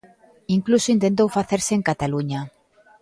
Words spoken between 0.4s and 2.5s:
Incluso intentou facerse en Cataluña.